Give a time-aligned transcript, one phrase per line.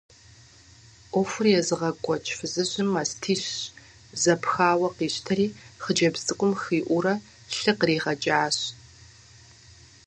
[1.11, 3.43] Ӏуэхур езыгъэкӏуэкӏ фызыжьым мастищ
[4.21, 5.47] зэпхауэ къищтэри
[5.83, 7.13] хъыджэбз цӏыкӏум хиӏуурэ
[7.57, 8.57] лъы къригъэкӏащ.